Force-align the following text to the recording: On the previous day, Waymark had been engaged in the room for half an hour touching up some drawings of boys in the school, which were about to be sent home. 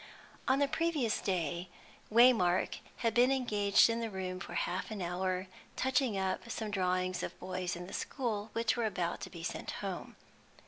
On 0.47 0.57
the 0.57 0.67
previous 0.67 1.21
day, 1.21 1.69
Waymark 2.11 2.79
had 3.05 3.13
been 3.13 3.31
engaged 3.31 3.87
in 3.87 3.99
the 3.99 4.09
room 4.09 4.39
for 4.39 4.55
half 4.55 4.89
an 4.89 4.99
hour 4.99 5.45
touching 5.75 6.17
up 6.17 6.49
some 6.49 6.71
drawings 6.71 7.21
of 7.21 7.39
boys 7.39 7.75
in 7.75 7.85
the 7.85 7.93
school, 7.93 8.49
which 8.53 8.75
were 8.75 8.87
about 8.87 9.21
to 9.21 9.29
be 9.29 9.43
sent 9.43 9.69
home. 9.69 10.15